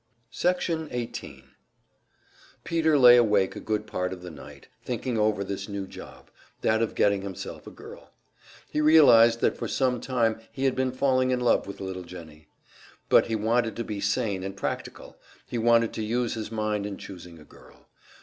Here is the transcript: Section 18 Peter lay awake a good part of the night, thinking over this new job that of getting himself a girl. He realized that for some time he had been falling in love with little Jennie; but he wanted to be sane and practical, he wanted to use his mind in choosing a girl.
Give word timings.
Section 0.31 0.87
18 0.89 1.51
Peter 2.63 2.97
lay 2.97 3.17
awake 3.17 3.55
a 3.55 3.59
good 3.59 3.85
part 3.85 4.11
of 4.11 4.23
the 4.23 4.31
night, 4.31 4.67
thinking 4.83 5.19
over 5.19 5.43
this 5.43 5.69
new 5.69 5.85
job 5.85 6.31
that 6.61 6.81
of 6.81 6.95
getting 6.95 7.21
himself 7.21 7.67
a 7.67 7.69
girl. 7.69 8.09
He 8.67 8.81
realized 8.81 9.41
that 9.41 9.55
for 9.55 9.67
some 9.67 10.01
time 10.01 10.41
he 10.51 10.63
had 10.65 10.73
been 10.75 10.91
falling 10.91 11.29
in 11.29 11.39
love 11.39 11.67
with 11.67 11.79
little 11.79 12.01
Jennie; 12.01 12.47
but 13.09 13.27
he 13.27 13.35
wanted 13.35 13.75
to 13.75 13.83
be 13.83 14.01
sane 14.01 14.43
and 14.43 14.57
practical, 14.57 15.17
he 15.45 15.59
wanted 15.59 15.93
to 15.93 16.03
use 16.03 16.33
his 16.33 16.51
mind 16.51 16.87
in 16.87 16.97
choosing 16.97 17.37
a 17.37 17.45
girl. 17.45 17.87